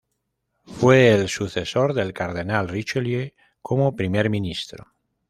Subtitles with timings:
[0.65, 4.87] Fue el sucesor del cardenal Richelieu como primer ministro.